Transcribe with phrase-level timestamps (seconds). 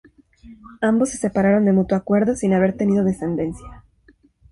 [0.81, 3.83] Ambos se separaron de mutuo acuerdo sin haber tenido descendencia.